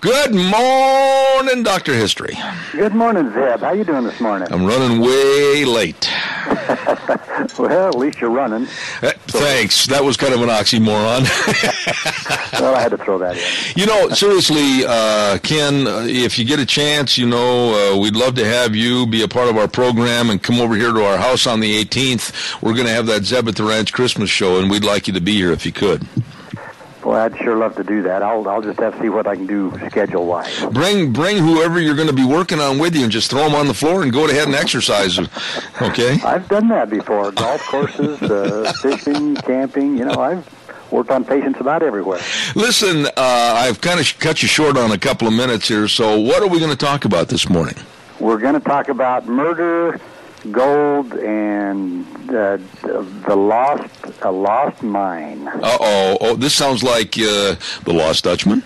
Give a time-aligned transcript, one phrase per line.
[0.00, 2.34] Good morning, Doctor History.
[2.72, 3.60] Good morning, Zeb.
[3.60, 4.48] How you doing this morning?
[4.50, 6.08] I'm running way late.
[7.58, 8.66] well, at least you're running.
[9.02, 9.84] Uh, thanks.
[9.88, 11.28] That was kind of an oxymoron.
[12.60, 13.42] well, I had to throw that in.
[13.76, 18.16] You know, seriously, uh, Ken, uh, if you get a chance, you know, uh, we'd
[18.16, 21.04] love to have you be a part of our program and come over here to
[21.04, 22.62] our house on the 18th.
[22.62, 25.12] We're going to have that Zeb at the Ranch Christmas show, and we'd like you
[25.12, 26.08] to be here if you could.
[27.10, 28.22] Boy, I'd sure love to do that.
[28.22, 30.64] I'll I'll just have to see what I can do schedule wise.
[30.66, 33.54] Bring bring whoever you're going to be working on with you, and just throw them
[33.56, 35.18] on the floor and go ahead and exercise.
[35.82, 36.20] Okay.
[36.22, 37.32] I've done that before.
[37.32, 39.98] Golf courses, uh, fishing, camping.
[39.98, 42.20] You know, I've worked on patients about everywhere.
[42.54, 45.88] Listen, uh, I've kind of cut you short on a couple of minutes here.
[45.88, 47.74] So, what are we going to talk about this morning?
[48.20, 49.98] We're going to talk about murder,
[50.50, 53.90] gold, and uh, the lost
[54.22, 55.48] a lost mine.
[55.48, 56.18] Uh oh!
[56.20, 58.62] Oh, this sounds like uh, the Lost Dutchman.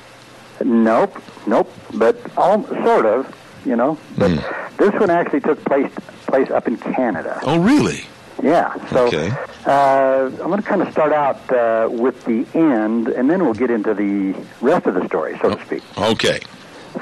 [0.63, 1.73] Nope, nope.
[1.93, 3.99] But all, sort of, you know.
[4.17, 4.77] But mm.
[4.77, 5.91] this one actually took place
[6.27, 7.41] place up in Canada.
[7.43, 8.05] Oh, really?
[8.43, 8.75] Yeah.
[8.91, 9.31] So okay.
[9.67, 13.55] uh, I'm going to kind of start out uh, with the end, and then we'll
[13.55, 15.83] get into the rest of the story, so to speak.
[15.97, 16.41] Okay.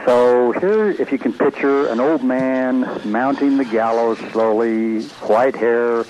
[0.05, 6.05] So here, if you can picture an old man mounting the gallows slowly, white hair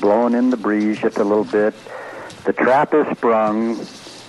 [0.00, 1.74] blowing in the breeze just a little bit.
[2.44, 3.84] The trap is sprung,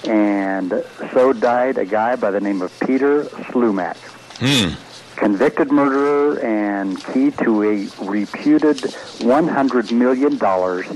[0.07, 3.97] and so died a guy by the name of Peter Slumach.
[4.39, 4.73] Hmm.
[5.17, 10.33] Convicted murderer and key to a reputed $100 million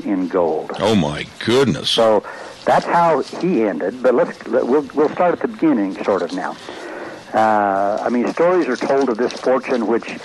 [0.05, 0.71] in gold.
[0.79, 1.89] Oh, my goodness.
[1.89, 2.25] So
[2.65, 6.57] that's how he ended, but let's, we'll, we'll start at the beginning, sort of now.
[7.33, 10.17] Uh, I mean, stories are told of this fortune, which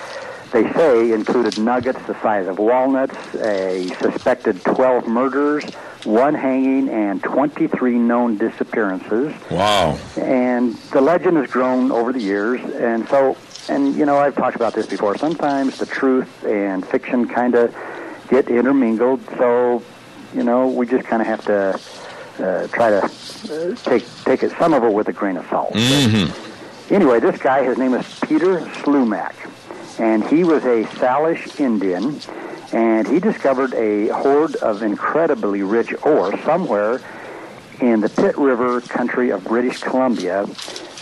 [0.53, 5.64] they say included nuggets the size of walnuts, a suspected 12 murders,
[6.04, 9.34] one hanging, and 23 known disappearances.
[9.50, 9.98] Wow.
[10.16, 13.37] And the legend has grown over the years, and so,
[13.69, 15.19] and you know, I've talked about this before.
[15.19, 17.75] Sometimes the truth and fiction kind of
[18.28, 19.82] get intermingled, so,
[20.34, 21.81] you know, we just kind of have to
[22.38, 25.72] uh, try to uh, take take it some of it with a grain of salt.
[25.75, 26.53] Mm-hmm.
[26.90, 29.34] Anyway, this guy, his name is Peter Slumach,
[29.98, 32.20] and he was a Salish Indian,
[32.72, 37.00] and he discovered a hoard of incredibly rich ore somewhere
[37.80, 40.46] in the Pitt River country of British Columbia.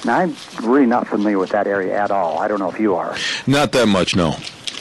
[0.04, 2.38] Now, I'm really not familiar with that area at all.
[2.38, 3.16] I don't know if you are.
[3.46, 4.36] Not that much, no.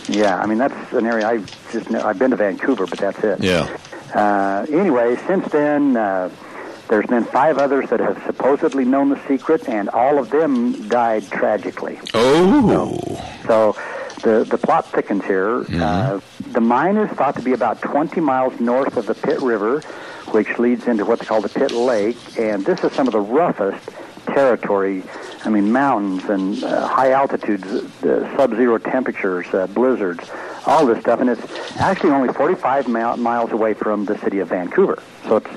[0.07, 1.37] Yeah, I mean that's an area I
[1.71, 3.39] just I've been to Vancouver, but that's it.
[3.39, 3.75] Yeah.
[4.13, 5.97] Uh, anyway, since then.
[5.97, 6.29] Uh,
[6.91, 11.23] there's been five others that have supposedly known the secret, and all of them died
[11.31, 11.97] tragically.
[12.13, 12.91] Oh.
[13.47, 15.61] So, so the, the plot thickens here.
[15.61, 15.81] Mm-hmm.
[15.81, 16.19] Uh,
[16.51, 19.79] the mine is thought to be about 20 miles north of the Pitt River,
[20.31, 23.89] which leads into what's called the Pitt Lake, and this is some of the roughest
[24.25, 25.01] territory.
[25.45, 27.67] I mean, mountains and uh, high altitudes,
[28.03, 30.29] uh, sub-zero temperatures, uh, blizzards,
[30.65, 34.49] all this stuff, and it's actually only 45 mi- miles away from the city of
[34.49, 35.01] Vancouver.
[35.23, 35.49] So it's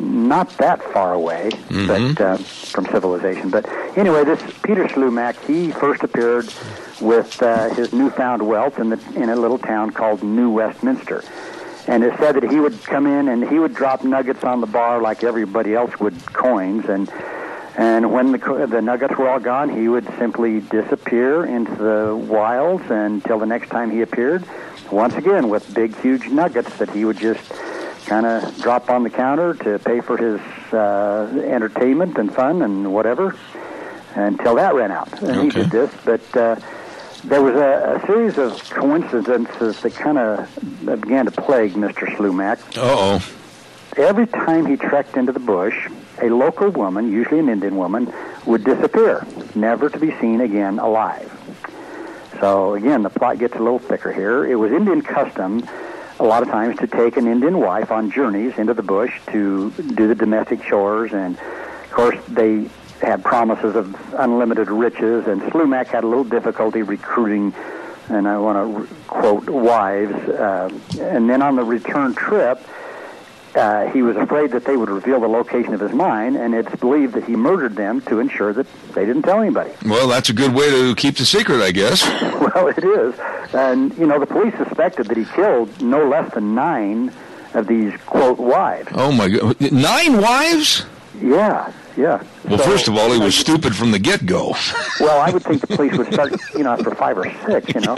[0.00, 1.86] not that far away, mm-hmm.
[2.14, 3.50] but uh, from civilization.
[3.50, 6.52] But anyway, this Peter Slumach, he first appeared
[7.00, 11.22] with uh, his newfound wealth in the in a little town called New Westminster.
[11.88, 14.66] And it said that he would come in and he would drop nuggets on the
[14.66, 17.10] bar like everybody else would coins, and
[17.76, 22.90] and when the the nuggets were all gone, he would simply disappear into the wilds
[22.90, 24.44] until the next time he appeared.
[24.90, 27.52] Once again, with big, huge nuggets that he would just
[28.06, 30.40] kind of drop on the counter to pay for his
[30.72, 33.36] uh, entertainment and fun and whatever
[34.14, 35.12] until that ran out.
[35.22, 35.44] And okay.
[35.44, 36.56] he did this, but uh,
[37.24, 40.48] there was a, a series of coincidences that kind of
[40.84, 42.06] began to plague Mr.
[42.16, 42.58] Slumach.
[42.78, 43.22] Uh-oh.
[43.96, 45.88] Every time he trekked into the bush,
[46.22, 48.12] a local woman, usually an Indian woman,
[48.44, 51.32] would disappear, never to be seen again alive.
[52.40, 54.44] So again, the plot gets a little thicker here.
[54.44, 55.66] It was Indian custom
[56.18, 59.70] a lot of times to take an Indian wife on journeys into the bush to
[59.70, 61.12] do the domestic chores.
[61.12, 62.68] And of course, they
[63.02, 67.54] had promises of unlimited riches, and Slumach had a little difficulty recruiting
[68.08, 70.14] and I want to quote wives.
[70.14, 70.70] Uh,
[71.00, 72.60] and then on the return trip,
[73.56, 76.74] uh, he was afraid that they would reveal the location of his mine, and it's
[76.76, 79.72] believed that he murdered them to ensure that they didn't tell anybody.
[79.84, 82.04] Well, that's a good way to keep the secret, I guess.
[82.20, 83.14] well, it is.
[83.54, 87.12] And, you know, the police suspected that he killed no less than nine
[87.54, 88.88] of these, quote, wives.
[88.92, 89.58] Oh, my God.
[89.72, 90.84] Nine wives?
[91.20, 92.22] Yeah, yeah.
[92.44, 94.54] Well, so, first of all, he was stupid from the get-go.
[95.00, 97.80] well, I would think the police would start, you know, after five or six, you
[97.80, 97.96] know.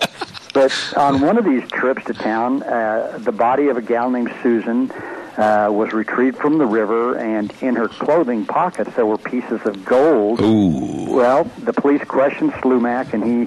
[0.55, 4.33] But on one of these trips to town, uh, the body of a gal named
[4.43, 4.91] Susan
[5.39, 9.85] uh, was retrieved from the river, and in her clothing pockets there were pieces of
[9.85, 10.41] gold.
[10.41, 11.07] Ooh.
[11.09, 13.47] Well, the police questioned Slumach, and he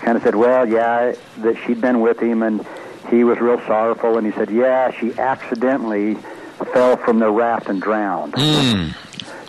[0.00, 2.64] kind of said, "Well, yeah, that she'd been with him, and
[3.10, 6.14] he was real sorrowful." And he said, "Yeah, she accidentally
[6.72, 8.94] fell from the raft and drowned." Mm.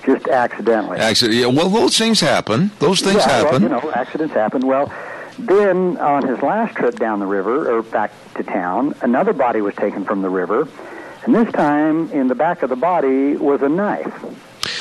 [0.04, 0.98] Just accidentally.
[0.98, 1.40] Accident.
[1.40, 1.46] Yeah.
[1.46, 2.72] Well, those things happen.
[2.80, 3.52] Those things yeah, happen.
[3.52, 4.66] Well, you know, accidents happen.
[4.66, 4.92] Well.
[5.40, 9.74] Then, on his last trip down the river, or back to town, another body was
[9.74, 10.68] taken from the river,
[11.26, 14.14] and this time, in the back of the body was a knife.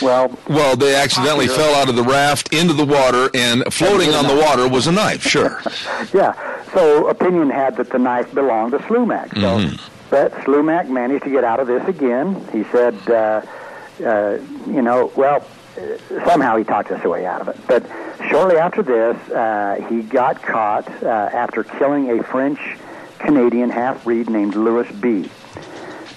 [0.01, 4.27] Well, well, they accidentally fell out of the raft into the water, and floating on
[4.27, 5.23] the water was a knife.
[5.23, 5.61] Sure.
[6.13, 6.35] yeah.
[6.73, 9.35] So opinion had that the knife belonged to Slumach.
[9.35, 10.07] So, mm-hmm.
[10.11, 12.35] but Slumach managed to get out of this again.
[12.53, 13.43] He said, uh,
[14.05, 15.45] uh, you know, well,
[16.25, 17.57] somehow he talked us way out of it.
[17.67, 17.87] But
[18.31, 22.59] shortly after this, uh, he got caught uh, after killing a French
[23.19, 25.29] Canadian half breed named Louis Bee.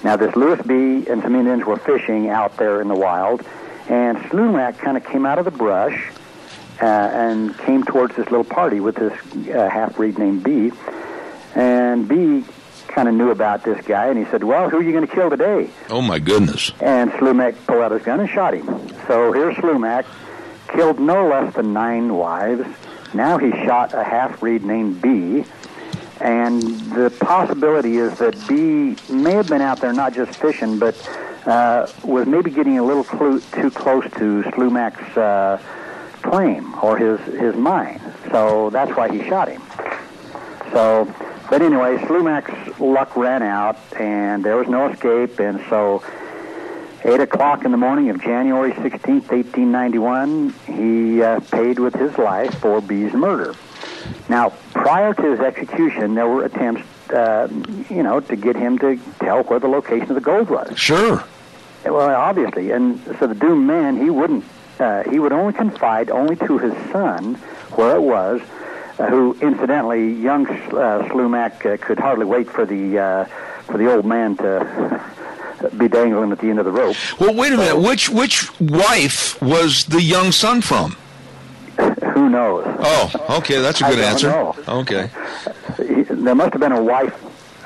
[0.06, 1.04] Now, this Lewis B.
[1.10, 3.42] and some Indians were fishing out there in the wild,
[3.88, 6.12] and Slumach kind of came out of the brush
[6.80, 9.12] uh, and came towards this little party with this
[9.48, 10.70] uh, half-breed named B.
[11.56, 12.44] And B
[12.86, 15.12] kind of knew about this guy, and he said, well, who are you going to
[15.12, 15.70] kill today?
[15.90, 16.70] Oh, my goodness.
[16.80, 18.64] And Slumach pulled out his gun and shot him.
[19.08, 20.06] So here's Slumach,
[20.68, 22.64] killed no less than nine wives.
[23.12, 25.44] Now he shot a half-breed named B,
[26.20, 30.96] and the possibility is that B may have been out there not just fishing, but
[31.46, 35.60] uh, was maybe getting a little too close to Slumach's uh,
[36.22, 38.00] claim or his his mine.
[38.30, 39.62] So that's why he shot him.
[40.72, 41.12] So,
[41.50, 46.02] but anyway, Slumach's luck ran out, and there was no escape, and so.
[47.04, 52.52] 8 o'clock in the morning of January 16th, 1891, he uh, paid with his life
[52.58, 53.54] for B's murder.
[54.28, 57.48] Now, prior to his execution, there were attempts, uh,
[57.88, 60.78] you know, to get him to tell where the location of the gold was.
[60.78, 61.24] Sure.
[61.84, 64.44] Well, obviously, and so the doomed man, he wouldn't.
[64.80, 67.34] Uh, he would only confide only to his son
[67.76, 68.40] where it was.
[68.98, 73.24] Uh, who, incidentally, young uh, Slumach uh, could hardly wait for the uh,
[73.66, 75.00] for the old man to
[75.76, 76.96] be dangling at the end of the rope.
[77.20, 77.78] Well, wait a minute.
[77.78, 80.96] Which which wife was the young son from?
[82.26, 82.64] Who knows?
[82.80, 84.30] Oh, okay, that's a good answer.
[84.30, 84.56] Know.
[84.66, 85.08] Okay.
[85.78, 87.14] There must have been a wife,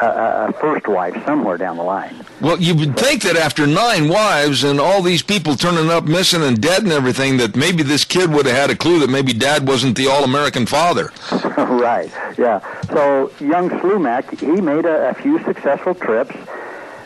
[0.03, 2.15] uh, a first wife, somewhere down the line.
[2.43, 6.43] Well, you would think that after nine wives and all these people turning up missing
[6.43, 9.33] and dead and everything, that maybe this kid would have had a clue that maybe
[9.33, 11.11] Dad wasn't the all-American father.
[11.57, 12.13] right.
[12.37, 12.61] Yeah.
[12.89, 16.37] So young Slumach, he made a, a few successful trips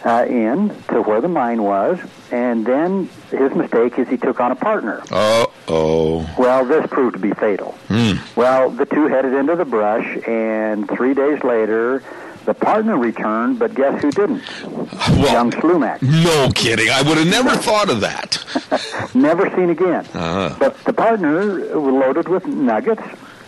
[0.04, 1.98] uh, in to where the mine was,
[2.30, 5.02] and then his mistake is he took on a partner.
[5.10, 6.34] Uh oh.
[6.38, 7.76] Well, this proved to be fatal.
[7.88, 8.36] Mm.
[8.36, 12.02] Well, the two headed into the brush, and three days later,
[12.44, 14.42] the partner returned, but guess who didn't?
[14.62, 16.02] Well, Young Slumach.
[16.02, 16.90] No kidding.
[16.90, 19.10] I would have never thought of that.
[19.14, 20.04] never seen again.
[20.12, 20.54] Uh-huh.
[20.58, 23.02] But the partner was loaded with nuggets.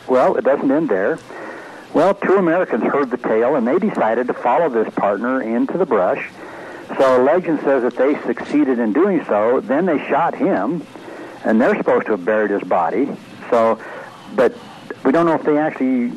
[0.08, 1.18] Well, it doesn't end there.
[1.96, 5.86] Well, two Americans heard the tale, and they decided to follow this partner into the
[5.86, 6.28] brush
[6.96, 9.60] so legend says that they succeeded in doing so.
[9.60, 10.86] Then they shot him,
[11.44, 13.08] and they're supposed to have buried his body.
[13.50, 13.80] So,
[14.34, 14.54] but
[15.04, 16.12] we don't know if they actually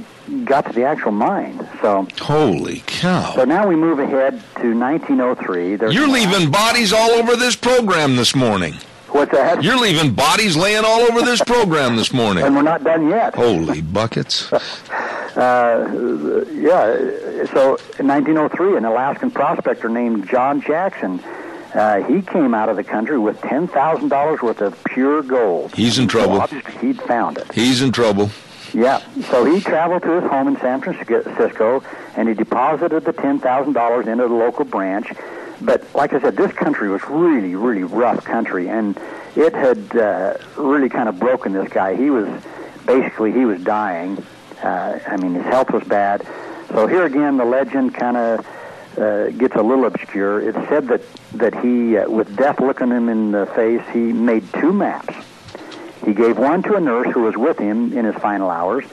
[0.45, 1.67] got to the actual mine.
[1.81, 3.33] So holy cow!
[3.35, 5.75] So now we move ahead to 1903.
[5.75, 8.75] There's You're leaving bodies all over this program this morning.
[9.09, 9.63] What's that?
[9.63, 12.43] You're leaving bodies laying all over this program this morning.
[12.43, 13.33] And we're not done yet.
[13.33, 14.51] Holy buckets.
[15.39, 21.19] uh, yeah, so in 1903, an Alaskan prospector named John Jackson,
[21.73, 25.73] uh, he came out of the country with $10,000 worth of pure gold.
[25.75, 26.41] He's in trouble.
[26.81, 27.51] He'd found it.
[27.53, 28.29] He's in trouble.
[28.73, 31.83] Yeah, so he traveled to his home in San Francisco,
[32.15, 35.11] and he deposited the $10,000 into the local branch
[35.61, 38.97] but like I said, this country was really, really rough country, and
[39.35, 41.95] it had uh, really kind of broken this guy.
[41.95, 42.27] He was
[42.85, 44.23] basically he was dying.
[44.61, 46.25] Uh, I mean, his health was bad.
[46.69, 48.47] So here again, the legend kind of
[48.97, 50.47] uh, gets a little obscure.
[50.47, 51.01] It's said that
[51.33, 55.15] that he, uh, with death looking him in the face, he made two maps.
[56.05, 58.85] He gave one to a nurse who was with him in his final hours,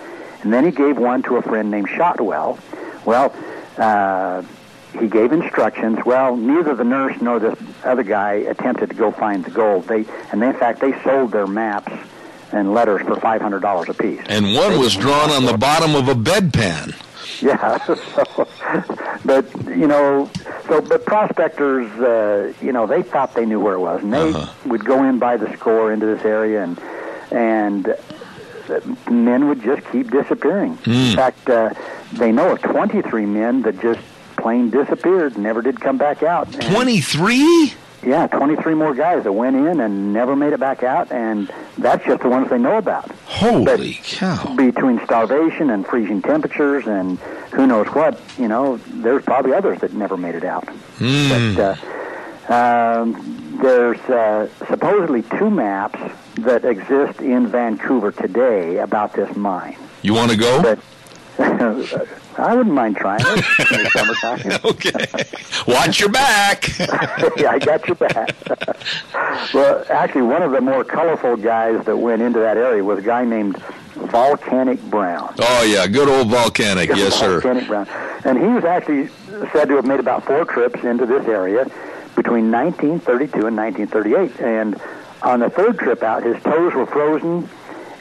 [0.43, 2.59] and then he gave one to a friend named Shotwell.
[3.05, 3.35] Well,
[3.79, 4.43] uh,
[4.99, 5.99] he gave instructions.
[6.05, 9.87] Well, neither the nurse nor this other guy attempted to go find the gold.
[9.87, 11.93] They and they, in fact they sold their maps
[12.53, 14.21] and letters for five hundred dollars apiece.
[14.29, 16.95] And one was drawn on the bottom of a bedpan.
[17.43, 17.77] Yeah.
[17.85, 18.49] So,
[19.27, 20.31] but you know,
[20.69, 24.31] so but prospectors, uh, you know, they thought they knew where it was, and they
[24.31, 24.53] Uh-huh.
[24.65, 26.81] would go in by the score into this area, and
[27.31, 27.89] and
[28.71, 30.79] uh, men would just keep disappearing.
[30.87, 31.75] In fact, uh,
[32.13, 34.01] they know of 23 men that just
[34.39, 36.51] plain disappeared, never did come back out.
[36.53, 37.75] 23?
[38.07, 42.05] Yeah, 23 more guys that went in and never made it back out, and that's
[42.07, 43.11] just the ones they know about.
[43.27, 44.55] Holy cow.
[44.55, 47.19] Between starvation and freezing temperatures and
[47.53, 50.69] who knows what, you know, there's probably others that never made it out.
[50.99, 51.55] Hmm.
[51.57, 51.79] But
[52.49, 55.99] uh, um, there's uh, supposedly two maps
[56.37, 59.77] that exist in Vancouver today about this mine.
[60.03, 60.63] You want to go?
[60.63, 60.79] But
[62.39, 64.61] I wouldn't mind trying it in the summertime.
[64.65, 65.73] Okay.
[65.73, 66.69] Watch your back.
[67.37, 68.35] yeah, I got your back.
[69.55, 73.03] well, actually, one of the more colorful guys that went into that area was a
[73.03, 73.57] guy named
[73.95, 75.35] Volcanic Brown.
[75.39, 75.87] Oh, yeah.
[75.87, 76.91] Good old volcanic.
[76.91, 77.41] Yes, sir.
[77.41, 77.89] Volcanic Brown.
[78.25, 79.09] And he was actually
[79.53, 81.65] said to have made about four trips into this area
[82.15, 84.41] between 1932 and 1938.
[84.41, 84.81] And
[85.23, 87.49] on the third trip out, his toes were frozen,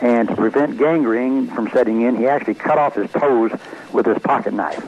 [0.05, 3.51] and to prevent gangrene from setting in, he actually cut off his toes
[3.91, 4.83] with his pocket knife.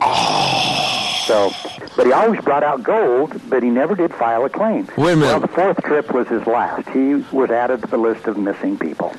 [1.26, 1.50] So,
[1.96, 4.88] but he always brought out gold, but he never did file a claim.
[4.96, 5.20] Wait a minute.
[5.20, 6.88] Well, the fourth trip was his last.
[6.90, 9.12] He was added to the list of missing people.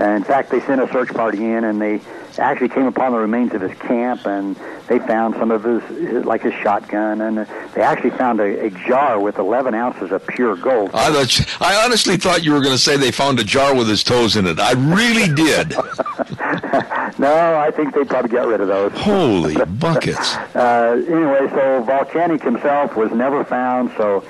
[0.00, 2.00] And in fact, they sent a search party in, and they
[2.38, 4.56] actually came upon the remains of his camp, and
[4.88, 8.70] they found some of his, his like his shotgun, and they actually found a, a
[8.70, 10.90] jar with 11 ounces of pure gold.
[10.94, 13.88] I, thought, I honestly thought you were going to say they found a jar with
[13.88, 14.58] his toes in it.
[14.58, 15.70] I really did.
[17.18, 18.92] no, I think they probably got rid of those.
[18.94, 20.36] Holy buckets.
[20.60, 24.24] Uh, anyway, so Volcanic himself was never found, so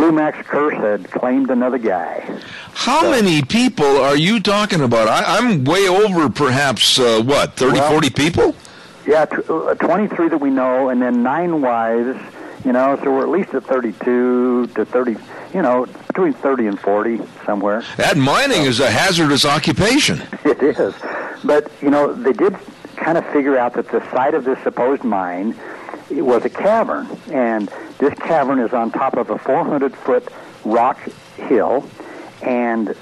[0.00, 2.24] Slumach's curse had claimed another guy.
[2.72, 5.08] How many people are you talking about?
[5.08, 8.54] I, I'm way over perhaps, uh, what, 30, Well- 40 people?
[9.06, 12.18] Yeah, t- uh, 23 that we know, and then nine wives,
[12.64, 15.16] you know, so we're at least at 32 to 30,
[15.52, 17.82] you know, between 30 and 40 somewhere.
[17.98, 20.22] That mining is a hazardous occupation.
[20.46, 20.94] It is.
[21.44, 22.56] But, you know, they did
[22.96, 25.54] kind of figure out that the site of this supposed mine
[26.10, 27.06] it was a cavern.
[27.30, 30.26] And this cavern is on top of a 400 foot
[30.64, 30.98] rock
[31.36, 31.88] hill.
[32.42, 32.96] And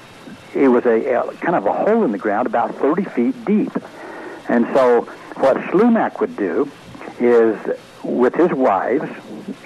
[0.53, 3.71] it was a, a kind of a hole in the ground about 30 feet deep.
[4.49, 5.01] And so
[5.35, 6.69] what Slumach would do
[7.19, 7.57] is
[8.03, 9.09] with his wives,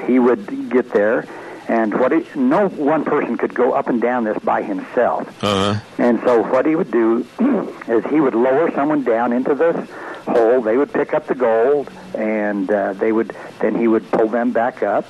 [0.06, 1.26] he would get there.
[1.68, 5.28] And what he, no one person could go up and down this by himself.
[5.44, 5.80] Uh-huh.
[5.98, 7.26] And so what he would do
[7.88, 9.90] is he would lower someone down into this
[10.26, 10.62] hole.
[10.62, 14.52] They would pick up the gold, and uh, they would then he would pull them
[14.52, 15.06] back up.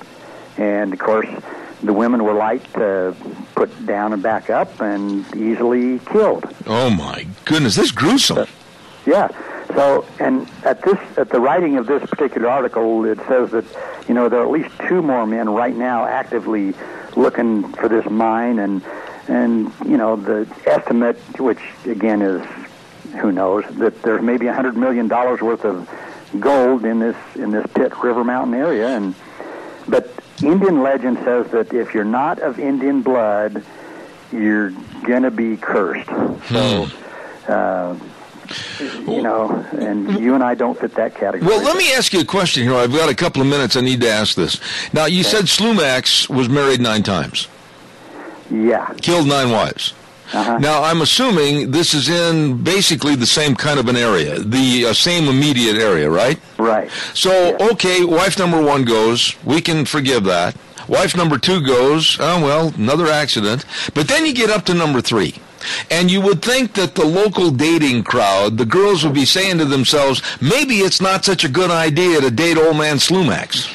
[0.57, 1.27] And of course,
[1.83, 3.15] the women were light to
[3.55, 6.45] put down and back up, and easily killed.
[6.65, 7.75] Oh, my goodness.
[7.75, 8.47] This is gruesome.
[9.05, 9.29] Yeah.
[9.73, 13.65] So, and at this, at the writing of this particular article, it says that
[14.07, 16.73] you know there are at least two more men right now actively
[17.15, 18.83] looking for this mine, and
[19.27, 22.45] and you know the estimate, which again is
[23.13, 25.89] who knows, that there's maybe a hundred million dollars worth of
[26.39, 29.13] gold in this in this Pitt River Mountain area, and
[29.87, 33.63] but Indian legend says that if you're not of Indian blood,
[34.31, 34.71] you're
[35.05, 36.09] gonna be cursed.
[36.49, 36.87] So.
[37.47, 37.97] Uh,
[39.07, 41.49] you know, and you and I don't fit that category.
[41.49, 42.75] Well, let me ask you a question here.
[42.75, 43.75] I've got a couple of minutes.
[43.77, 44.59] I need to ask this.
[44.93, 47.47] Now, you said Slumax was married nine times,
[48.51, 48.93] Yeah.
[49.01, 49.93] killed nine wives.
[50.31, 50.57] Uh-huh.
[50.57, 54.93] Now, I'm assuming this is in basically the same kind of an area, the uh,
[54.93, 56.39] same immediate area, right?
[56.57, 56.89] Right.
[57.13, 59.35] So, okay, wife number one goes.
[59.43, 60.55] We can forgive that.
[60.87, 62.17] Wife number two goes.
[62.19, 63.65] Oh, well, another accident.
[63.93, 65.35] But then you get up to number three.
[65.89, 69.65] And you would think that the local dating crowd, the girls would be saying to
[69.65, 73.71] themselves, maybe it's not such a good idea to date old man Slumax.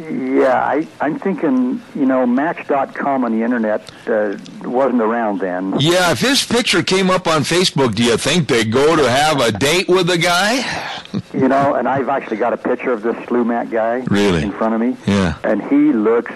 [0.00, 5.74] Yeah, I, I'm thinking, you know, Match.com on the internet uh, wasn't around then.
[5.78, 9.40] Yeah, if his picture came up on Facebook, do you think they'd go to have
[9.40, 10.86] a date with the guy?
[11.34, 14.44] You know, and I've actually got a picture of this Slumach guy Really?
[14.44, 14.96] in front of me.
[15.08, 15.36] Yeah.
[15.42, 16.30] And he looks,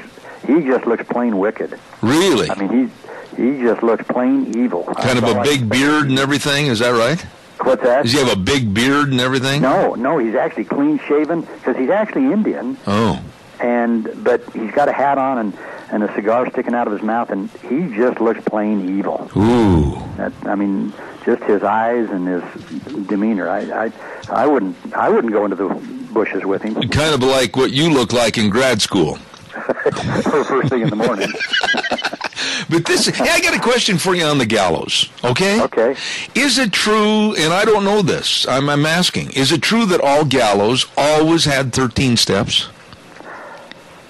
[0.49, 1.79] he just looks plain wicked.
[2.03, 2.51] Really?
[2.51, 2.91] I mean,
[3.37, 4.83] he, he just looks plain evil.
[5.01, 7.21] kind of a big can beard and everything, is that right?
[7.65, 8.03] What's that?
[8.03, 9.63] Does he have a big beard and everything?
[9.63, 12.77] No, no, he's actually clean shaven because he's actually Indian.
[12.89, 13.23] Oh.
[13.61, 15.59] And but he's got a hat on and
[15.91, 19.31] and a cigar sticking out of his mouth, and he just looks plain evil.
[19.37, 19.95] Ooh.
[20.17, 20.93] That, I mean,
[21.25, 23.49] just his eyes and his demeanor.
[23.49, 23.93] I, I,
[24.29, 25.69] I wouldn't, I wouldn't go into the
[26.13, 26.75] bushes with him.
[26.91, 29.17] Kind of like what you look like in grad school.
[29.55, 31.29] first thing in the morning.
[32.69, 35.09] but this, hey, I got a question for you on the gallows.
[35.23, 35.61] Okay.
[35.63, 35.97] Okay.
[36.35, 37.35] Is it true?
[37.37, 38.49] And I don't know this.
[38.49, 39.31] I'm, I'm asking.
[39.31, 42.69] Is it true that all gallows always had 13 steps?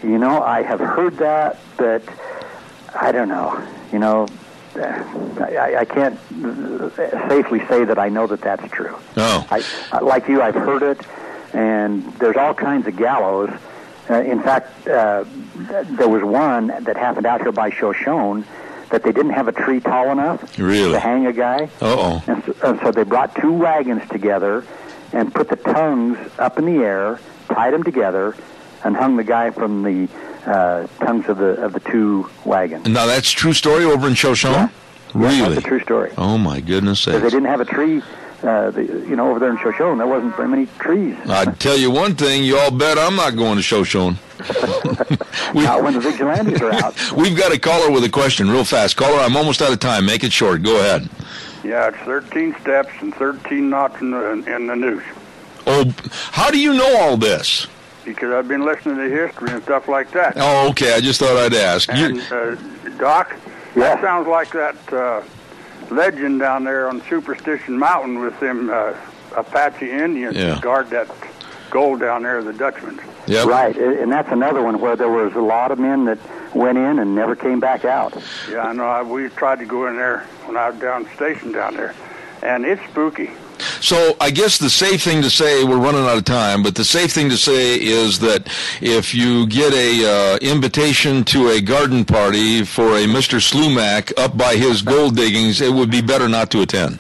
[0.05, 2.03] You know, I have heard that, but
[2.95, 3.67] I don't know.
[3.91, 4.29] You know,
[4.77, 6.19] I, I can't
[7.29, 8.97] safely say that I know that that's true.
[9.17, 9.47] Oh.
[9.51, 11.01] I, like you, I've heard it,
[11.55, 13.51] and there's all kinds of gallows.
[14.11, 18.45] Uh, in fact, uh, there was one that happened out here by Shoshone
[18.91, 20.93] that they didn't have a tree tall enough really?
[20.93, 21.71] to hang a guy.
[21.81, 22.23] Uh-oh.
[22.27, 24.65] And so, and so they brought two wagons together
[25.15, 27.19] and put the tongues up in the air,
[27.49, 28.37] tied them together,
[28.85, 30.09] and hung the guy from the
[30.47, 32.87] uh, tongues of the of the two wagons.
[32.87, 34.53] Now that's true story over in Shoshone.
[34.53, 34.69] Yeah.
[35.15, 35.39] Really?
[35.39, 36.13] Yeah, that's a true story.
[36.19, 38.03] Oh my goodness Because they didn't have a tree.
[38.43, 41.17] Uh, the, you know, over there in Shoshone, there wasn't very many trees.
[41.27, 44.19] I'd tell you one thing, you all bet I'm not going to Shoshone.
[45.55, 47.13] we, not when the vigilantes are out.
[47.17, 48.99] We've got a caller with a question real fast.
[48.99, 50.05] Caller, I'm almost out of time.
[50.05, 50.63] Make it short.
[50.63, 51.09] Go ahead.
[51.63, 55.05] Yeah, it's 13 steps and 13 knots in the, in the noose.
[55.67, 55.91] Oh,
[56.33, 57.67] how do you know all this?
[58.05, 60.35] Because I've been listening to history and stuff like that.
[60.37, 60.95] Oh, okay.
[60.95, 61.89] I just thought I'd ask.
[61.91, 62.55] And, uh,
[62.99, 63.35] Doc,
[63.75, 63.95] yeah.
[63.95, 65.23] that sounds like that uh,
[65.91, 68.95] legend down there on Superstition Mountain with them uh,
[69.37, 70.55] Apache Indians Yeah.
[70.55, 71.09] that guard that
[71.71, 73.01] gold down there, the Dutchman.
[73.27, 73.47] Yep.
[73.47, 76.19] Right, and that's another one where there was a lot of men that
[76.55, 78.15] went in and never came back out.
[78.51, 78.85] Yeah, I know.
[78.85, 81.95] I, we tried to go in there when I was down stationed down there,
[82.43, 83.31] and it's spooky.
[83.85, 86.87] So I guess the safe thing to say, we're running out of time, but the
[86.87, 88.49] safe thing to say is that
[88.81, 93.43] if you get a uh, invitation to a garden party for a Mr.
[93.43, 96.99] Slumach up by his gold diggings, it would be better not to attend.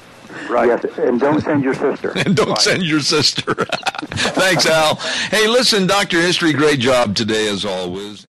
[0.50, 0.66] Right.
[0.68, 2.12] Yes, and don't send your sister.
[2.16, 3.54] And don't send your sister.
[4.34, 4.96] Thanks, Al.
[5.30, 6.20] Hey, listen, Dr.
[6.20, 8.22] History, great job today as always.